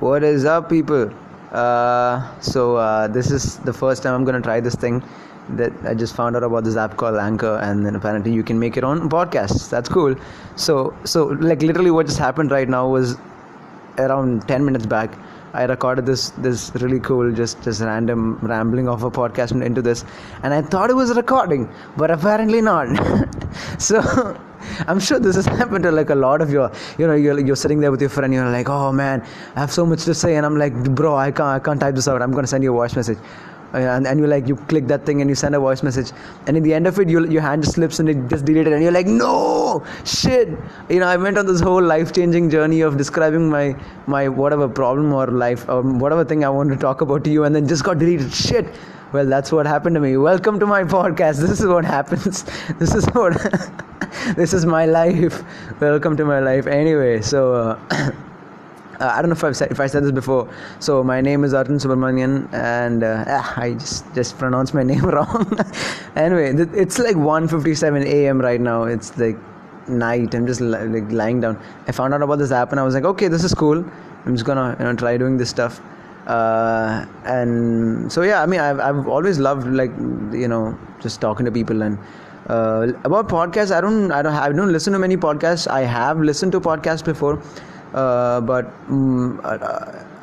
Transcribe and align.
What 0.00 0.22
is 0.24 0.44
up, 0.44 0.68
people? 0.68 1.10
Uh, 1.52 2.38
so 2.40 2.76
uh, 2.76 3.08
this 3.08 3.30
is 3.30 3.56
the 3.60 3.72
first 3.72 4.02
time 4.02 4.12
I'm 4.14 4.24
gonna 4.24 4.42
try 4.42 4.60
this 4.60 4.74
thing. 4.74 5.02
That 5.50 5.72
I 5.84 5.94
just 5.94 6.14
found 6.14 6.36
out 6.36 6.42
about 6.42 6.64
this 6.64 6.76
app 6.76 6.98
called 6.98 7.16
Anchor, 7.16 7.58
and 7.62 7.86
then 7.86 7.96
apparently 7.96 8.30
you 8.30 8.42
can 8.42 8.58
make 8.58 8.76
your 8.76 8.84
own 8.84 9.08
podcasts. 9.08 9.70
That's 9.70 9.88
cool. 9.88 10.14
So, 10.56 10.94
so 11.04 11.24
like 11.50 11.62
literally, 11.62 11.90
what 11.90 12.06
just 12.06 12.18
happened 12.18 12.50
right 12.50 12.68
now 12.68 12.86
was 12.88 13.16
around 13.96 14.46
10 14.46 14.66
minutes 14.66 14.84
back. 14.84 15.16
I 15.54 15.64
recorded 15.64 16.04
this 16.04 16.28
this 16.48 16.72
really 16.74 17.00
cool, 17.00 17.32
just 17.32 17.62
just 17.62 17.80
random 17.80 18.38
rambling 18.42 18.88
of 18.88 19.02
a 19.02 19.10
podcast 19.10 19.62
into 19.62 19.80
this, 19.80 20.04
and 20.42 20.52
I 20.52 20.60
thought 20.60 20.90
it 20.90 20.96
was 20.96 21.16
recording, 21.16 21.70
but 21.96 22.10
apparently 22.10 22.60
not. 22.60 22.88
so 23.78 24.36
I'm 24.86 25.00
sure 25.00 25.18
this 25.18 25.36
has 25.36 25.46
happened 25.60 25.84
to 25.84 25.92
like 25.92 26.10
a 26.10 26.14
lot 26.14 26.40
of 26.40 26.50
your, 26.50 26.70
you 26.98 27.06
know, 27.06 27.14
you're, 27.14 27.38
you're 27.40 27.56
sitting 27.56 27.80
there 27.80 27.90
with 27.90 28.00
your 28.00 28.10
friend, 28.10 28.32
you're 28.32 28.50
like, 28.50 28.68
oh 28.68 28.92
man, 28.92 29.26
I 29.54 29.60
have 29.60 29.72
so 29.72 29.86
much 29.86 30.04
to 30.04 30.14
say, 30.14 30.36
and 30.36 30.46
I'm 30.46 30.56
like, 30.56 30.74
bro, 30.94 31.16
I 31.16 31.30
can't, 31.30 31.48
I 31.48 31.58
can't 31.58 31.80
type 31.80 31.94
this 31.94 32.08
out. 32.08 32.22
I'm 32.22 32.32
gonna 32.32 32.46
send 32.46 32.64
you 32.64 32.72
a 32.72 32.76
voice 32.76 32.96
message. 32.96 33.18
Uh, 33.74 33.78
and, 33.78 34.06
and 34.06 34.20
you 34.20 34.26
like 34.26 34.46
you 34.46 34.56
click 34.56 34.86
that 34.86 35.04
thing 35.04 35.20
and 35.20 35.28
you 35.28 35.34
send 35.34 35.54
a 35.54 35.58
voice 35.58 35.82
message. 35.82 36.12
And 36.46 36.56
in 36.56 36.62
the 36.62 36.72
end 36.72 36.86
of 36.86 36.98
it 36.98 37.08
you, 37.08 37.26
your 37.28 37.42
hand 37.42 37.66
slips 37.66 37.98
and 37.98 38.08
it 38.08 38.28
just 38.28 38.44
deleted 38.44 38.72
and 38.72 38.82
you're 38.82 38.92
like 38.92 39.06
no 39.06 39.84
shit. 40.04 40.48
You 40.88 41.00
know 41.00 41.08
i 41.08 41.16
went 41.16 41.36
on 41.36 41.46
this 41.46 41.60
whole 41.60 41.82
life 41.82 42.12
changing 42.12 42.48
journey 42.48 42.80
of 42.80 42.96
describing 42.96 43.50
my 43.50 43.76
my 44.06 44.28
whatever 44.28 44.68
problem 44.68 45.12
or 45.12 45.26
life 45.26 45.68
or 45.68 45.82
whatever 45.82 46.24
thing 46.24 46.44
i 46.44 46.48
want 46.48 46.70
to 46.70 46.76
talk 46.76 47.00
about 47.00 47.24
to 47.24 47.30
you 47.30 47.44
and 47.44 47.54
then 47.54 47.66
just 47.66 47.84
got 47.84 47.98
deleted. 47.98 48.32
Shit. 48.32 48.66
Well 49.12 49.26
that's 49.26 49.50
what 49.52 49.66
happened 49.66 49.94
to 49.96 50.00
me. 50.00 50.16
Welcome 50.16 50.60
to 50.60 50.66
my 50.66 50.82
podcast. 50.84 51.40
This 51.40 51.60
is 51.60 51.66
what 51.66 51.84
happens. 51.84 52.44
This 52.78 52.94
is 52.94 53.04
what 53.06 53.34
this 54.36 54.52
is 54.52 54.66
my 54.66 54.86
life 54.86 55.42
welcome 55.80 56.16
to 56.16 56.24
my 56.24 56.40
life 56.40 56.66
anyway 56.66 57.20
so 57.20 57.54
uh, 57.54 58.12
uh, 59.00 59.12
I 59.14 59.20
don't 59.20 59.30
know 59.30 59.36
if 59.36 59.44
I've 59.44 59.56
said 59.56 59.70
if 59.70 59.80
I 59.80 59.86
said 59.86 60.04
this 60.04 60.12
before. 60.12 60.48
So 60.80 61.02
my 61.02 61.20
name 61.20 61.44
is 61.44 61.54
Arjun 61.54 61.76
Subramanian, 61.76 62.52
and 62.52 63.02
uh, 63.02 63.24
ah, 63.26 63.54
I 63.56 63.74
just 63.74 64.04
just 64.14 64.38
pronounced 64.38 64.74
my 64.74 64.82
name 64.92 65.04
wrong. 65.04 65.58
anyway, 66.16 66.54
it's 66.74 66.98
like 66.98 67.16
1:57 67.16 68.04
a.m. 68.06 68.40
right 68.40 68.60
now. 68.60 68.84
It's 68.84 69.16
like 69.18 69.36
night. 69.88 70.34
I'm 70.34 70.46
just 70.46 70.60
li- 70.60 70.86
like 70.96 71.10
lying 71.12 71.40
down. 71.40 71.60
I 71.86 71.92
found 71.92 72.14
out 72.14 72.22
about 72.22 72.38
this 72.38 72.52
app, 72.52 72.70
and 72.70 72.80
I 72.80 72.84
was 72.84 72.94
like, 72.94 73.04
okay, 73.04 73.28
this 73.28 73.44
is 73.44 73.54
cool. 73.54 73.84
I'm 74.24 74.34
just 74.34 74.46
gonna 74.46 74.76
you 74.78 74.84
know 74.84 74.94
try 74.94 75.16
doing 75.16 75.36
this 75.36 75.50
stuff. 75.50 75.80
Uh, 76.26 77.06
and 77.24 78.10
so 78.12 78.22
yeah, 78.22 78.42
I 78.42 78.46
mean, 78.46 78.60
I've 78.60 78.80
I've 78.80 79.06
always 79.06 79.38
loved 79.38 79.66
like 79.66 79.90
you 80.32 80.48
know 80.48 80.78
just 81.00 81.20
talking 81.20 81.46
to 81.46 81.52
people 81.52 81.82
and. 81.82 81.98
Uh, 82.48 82.92
about 83.04 83.28
podcasts, 83.28 83.74
I 83.74 83.80
don't, 83.80 84.12
I 84.12 84.22
don't, 84.22 84.32
I 84.34 84.52
don't 84.52 84.72
listen 84.72 84.92
to 84.92 84.98
many 84.98 85.16
podcasts. 85.16 85.66
I 85.66 85.82
have 85.82 86.20
listened 86.20 86.52
to 86.52 86.60
podcasts 86.60 87.04
before, 87.04 87.42
uh, 87.92 88.40
but 88.40 88.66
um, 88.88 89.40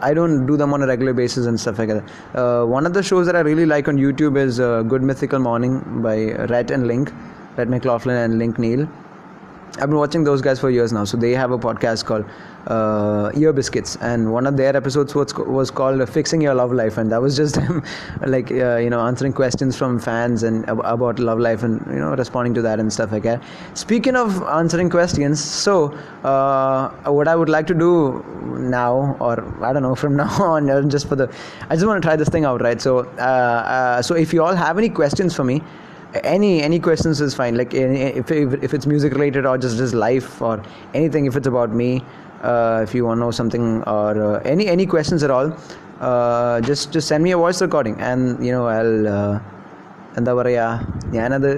I 0.00 0.14
don't 0.14 0.46
do 0.46 0.56
them 0.56 0.72
on 0.74 0.82
a 0.82 0.86
regular 0.86 1.12
basis 1.12 1.46
and 1.46 1.58
stuff 1.58 1.78
like 1.78 1.88
that. 1.88 2.04
Uh, 2.34 2.66
one 2.66 2.86
of 2.86 2.92
the 2.92 3.02
shows 3.02 3.26
that 3.26 3.36
I 3.36 3.40
really 3.40 3.66
like 3.66 3.88
on 3.88 3.96
YouTube 3.96 4.38
is 4.38 4.60
uh, 4.60 4.82
Good 4.82 5.02
Mythical 5.02 5.38
Morning 5.38 6.02
by 6.02 6.32
Rhett 6.50 6.70
and 6.70 6.86
Link, 6.86 7.12
Rhett 7.56 7.68
McLaughlin 7.68 8.16
and 8.16 8.38
Link 8.38 8.58
Neal. 8.58 8.88
I've 9.78 9.88
been 9.88 9.96
watching 9.96 10.24
those 10.24 10.42
guys 10.42 10.58
for 10.58 10.70
years 10.70 10.92
now. 10.92 11.04
So 11.04 11.16
they 11.16 11.32
have 11.32 11.52
a 11.52 11.58
podcast 11.58 12.04
called 12.04 12.24
uh, 12.66 13.30
Ear 13.34 13.52
Biscuits, 13.52 13.96
and 14.00 14.32
one 14.32 14.46
of 14.46 14.56
their 14.56 14.76
episodes 14.76 15.14
was, 15.14 15.32
was 15.34 15.70
called 15.70 16.06
"Fixing 16.08 16.40
Your 16.40 16.54
Love 16.54 16.72
Life," 16.72 16.98
and 16.98 17.10
that 17.12 17.22
was 17.22 17.36
just 17.36 17.54
them, 17.60 17.82
like 18.26 18.50
uh, 18.50 18.76
you 18.76 18.90
know, 18.90 19.00
answering 19.00 19.32
questions 19.32 19.76
from 19.76 19.98
fans 19.98 20.42
and 20.42 20.68
about 20.68 21.18
love 21.18 21.38
life, 21.38 21.62
and 21.62 21.80
you 21.86 22.00
know, 22.00 22.14
responding 22.14 22.52
to 22.54 22.62
that 22.62 22.80
and 22.80 22.92
stuff 22.92 23.12
like 23.12 23.22
that. 23.22 23.42
Speaking 23.74 24.16
of 24.16 24.42
answering 24.42 24.90
questions, 24.90 25.42
so 25.42 25.92
uh, 26.24 26.90
what 27.10 27.28
I 27.28 27.36
would 27.36 27.48
like 27.48 27.66
to 27.68 27.74
do 27.74 28.24
now, 28.58 29.16
or 29.20 29.64
I 29.64 29.72
don't 29.72 29.82
know, 29.82 29.94
from 30.04 30.16
now 30.16 30.30
on, 30.42 30.90
just 30.90 31.08
for 31.08 31.16
the, 31.16 31.32
I 31.68 31.76
just 31.76 31.86
want 31.86 32.02
to 32.02 32.06
try 32.06 32.16
this 32.16 32.28
thing 32.28 32.44
out, 32.44 32.60
right? 32.60 32.80
So, 32.80 32.98
uh, 32.98 33.22
uh, 33.22 34.02
so 34.02 34.14
if 34.14 34.32
you 34.32 34.42
all 34.42 34.54
have 34.54 34.78
any 34.78 34.88
questions 34.88 35.34
for 35.34 35.44
me 35.44 35.62
any 36.23 36.61
any 36.61 36.79
questions 36.79 37.21
is 37.21 37.33
fine 37.33 37.55
like 37.55 37.73
if, 37.73 38.31
if, 38.31 38.53
if 38.63 38.73
it's 38.73 38.85
music 38.85 39.13
related 39.13 39.45
or 39.45 39.57
just 39.57 39.77
just 39.77 39.93
life 39.93 40.41
or 40.41 40.63
anything 40.93 41.25
if 41.25 41.35
it's 41.35 41.47
about 41.47 41.71
me 41.71 42.03
uh, 42.43 42.79
if 42.83 42.93
you 42.95 43.05
want 43.05 43.17
to 43.17 43.21
know 43.21 43.31
something 43.31 43.83
or 43.83 44.11
uh, 44.23 44.41
any 44.45 44.67
any 44.67 44.85
questions 44.85 45.23
at 45.23 45.31
all 45.31 45.57
uh, 46.01 46.61
just 46.61 46.91
just 46.91 47.07
send 47.07 47.23
me 47.23 47.31
a 47.31 47.37
voice 47.37 47.61
recording 47.61 47.99
and 48.01 48.45
you 48.45 48.53
know 48.53 48.65
i'll 48.67 49.07
uh, 49.07 49.39
എന്താ 50.17 50.33
പറയുക 50.33 50.81
ഞാനത് 51.15 51.49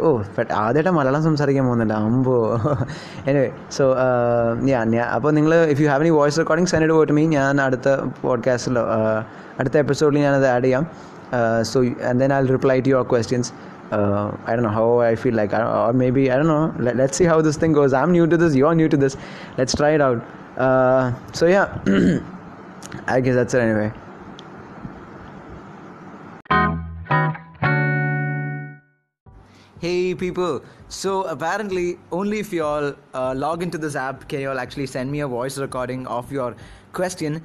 ഓ 0.00 0.08
ആദ്യമായിട്ട് 0.64 0.90
മലയാളം 0.90 1.22
സംസാരിക്കാൻ 1.24 1.64
പോകുന്നുണ്ട് 1.64 1.94
അമ്പോ 1.94 2.34
anyway 3.26 3.48
so 3.76 3.84
ഞാൻ 4.70 4.96
അപ്പോൾ 5.16 5.32
നിങ്ങൾ 5.32 5.54
if 5.72 5.80
you 5.80 5.88
have 5.88 6.04
any 6.04 6.10
voice 6.10 6.38
recording 6.38 6.70
send 6.72 6.88
it 7.00 7.12
me 7.12 7.24
ഞാൻ 7.36 7.60
അടുത്ത 7.60 7.96
പോഡ്കാസ്റ്റിലോ 8.22 8.84
അടുത്ത 9.60 9.76
എപ്പിസോഡിൽ 9.76 10.18
ഞാനത് 10.18 10.46
ആഡ് 10.46 10.64
ചെയ്യാം 10.64 10.86
uh, 11.31 11.63
so 11.63 11.81
and 11.81 12.19
then 12.21 12.31
i'll 12.31 12.47
reply 12.47 12.79
to 12.79 12.89
your 12.89 13.05
questions. 13.05 13.53
Uh, 13.91 14.35
i 14.45 14.53
don't 14.53 14.63
know 14.63 14.69
how 14.69 14.99
i 14.99 15.15
feel 15.15 15.33
like 15.33 15.53
or 15.53 15.93
maybe 15.93 16.29
i 16.29 16.35
don't 16.35 16.47
know. 16.47 16.73
Let, 16.77 16.99
us 16.99 17.15
see 17.15 17.23
how 17.23 17.41
this 17.41 17.55
thing 17.55 17.71
goes. 17.71 17.93
I'm 17.93 18.11
new 18.11 18.27
to 18.27 18.35
this 18.35 18.55
you're 18.55 18.75
new 18.75 18.89
to 18.89 18.97
this. 18.97 19.15
Let's 19.57 19.73
try 19.73 19.91
it 19.91 20.01
out. 20.01 20.25
Uh, 20.57 21.13
so 21.31 21.47
yeah. 21.47 21.79
I 23.07 23.21
guess 23.21 23.35
that's 23.35 23.53
it 23.53 23.61
anyway. 23.61 23.93
Hey 29.79 30.15
people. 30.15 30.63
So 30.89 31.23
apparently 31.23 31.99
only 32.11 32.39
if 32.39 32.51
y'all 32.51 32.95
uh, 33.13 33.33
log 33.35 33.61
into 33.61 33.77
this 33.77 33.95
app 33.95 34.27
can 34.27 34.41
y'all 34.41 34.59
actually 34.59 34.87
send 34.87 35.11
me 35.11 35.19
a 35.19 35.27
voice 35.27 35.57
recording 35.57 36.07
of 36.07 36.31
your 36.31 36.55
question 36.93 37.43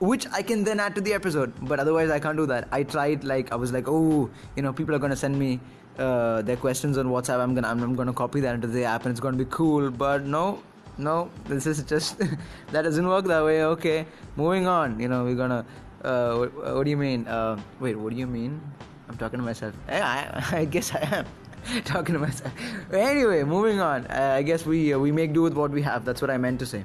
which 0.00 0.26
I 0.32 0.42
can 0.42 0.64
then 0.64 0.80
add 0.80 0.94
to 0.94 1.00
the 1.00 1.12
episode. 1.12 1.52
But 1.62 1.80
otherwise, 1.80 2.10
I 2.10 2.18
can't 2.18 2.36
do 2.36 2.46
that. 2.46 2.68
I 2.70 2.82
tried 2.82 3.24
like 3.24 3.52
I 3.52 3.56
was 3.56 3.72
like, 3.72 3.88
oh, 3.88 4.30
you 4.56 4.62
know, 4.62 4.72
people 4.72 4.94
are 4.94 4.98
gonna 4.98 5.16
send 5.16 5.38
me 5.38 5.60
uh, 5.98 6.42
their 6.42 6.56
questions 6.56 6.98
on 6.98 7.06
WhatsApp. 7.06 7.40
I'm 7.40 7.54
gonna 7.54 7.68
I'm, 7.68 7.94
gonna 7.94 8.12
copy 8.12 8.40
that 8.40 8.54
into 8.54 8.68
the 8.68 8.84
app, 8.84 9.04
and 9.04 9.10
it's 9.10 9.20
gonna 9.20 9.36
be 9.36 9.46
cool. 9.50 9.90
But 9.90 10.24
no, 10.24 10.62
no, 10.96 11.30
this 11.46 11.66
is 11.66 11.82
just 11.82 12.18
that 12.72 12.82
doesn't 12.82 13.06
work 13.06 13.26
that 13.26 13.44
way. 13.44 13.64
Okay, 13.64 14.06
moving 14.36 14.66
on. 14.66 14.98
You 15.00 15.08
know, 15.08 15.24
we're 15.24 15.34
gonna. 15.34 15.64
Uh, 16.02 16.36
what, 16.36 16.76
what, 16.76 16.84
do 16.84 16.90
you 16.90 16.96
mean? 16.96 17.26
Uh, 17.26 17.60
wait, 17.80 17.96
what 17.96 18.10
do 18.12 18.16
you 18.16 18.26
mean? 18.26 18.60
I'm 19.08 19.16
talking 19.16 19.40
to 19.40 19.44
myself. 19.44 19.74
I, 19.88 20.00
I, 20.00 20.44
I 20.58 20.64
guess 20.64 20.94
I 20.94 21.00
am. 21.18 21.26
talking 21.84 22.14
to 22.14 22.18
myself. 22.18 22.52
Anyway, 22.92 23.42
moving 23.42 23.80
on. 23.80 24.06
Uh, 24.06 24.34
I 24.36 24.42
guess 24.42 24.64
we 24.64 24.92
uh, 24.92 24.98
we 24.98 25.12
make 25.12 25.32
do 25.32 25.42
with 25.42 25.54
what 25.54 25.70
we 25.70 25.82
have. 25.82 26.04
That's 26.04 26.22
what 26.22 26.30
I 26.30 26.36
meant 26.38 26.58
to 26.60 26.66
say. 26.66 26.84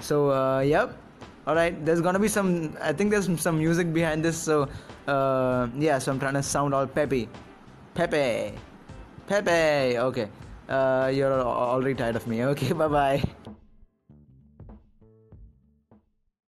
So 0.00 0.30
uh, 0.30 0.60
yep. 0.60 0.96
All 1.50 1.56
right. 1.56 1.74
There's 1.84 2.00
gonna 2.00 2.20
be 2.20 2.28
some. 2.28 2.76
I 2.80 2.92
think 2.92 3.10
there's 3.10 3.26
some, 3.40 3.58
music 3.58 3.92
behind 3.92 4.24
this. 4.24 4.38
So 4.38 4.68
uh, 5.08 5.66
yeah. 5.76 5.98
So 5.98 6.12
I'm 6.12 6.20
trying 6.20 6.34
to 6.34 6.44
sound 6.44 6.74
all 6.74 6.86
peppy. 6.86 7.28
Pepe. 7.94 8.54
Pepe. 9.26 9.98
Okay. 9.98 10.28
Uh, 10.68 11.10
you're 11.12 11.42
already 11.42 11.96
tired 11.96 12.14
of 12.14 12.28
me. 12.28 12.44
Okay. 12.44 12.72
Bye 12.84 12.86
bye. 12.86 13.22